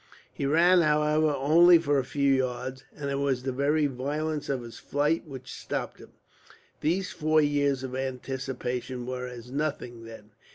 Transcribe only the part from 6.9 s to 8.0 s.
four years of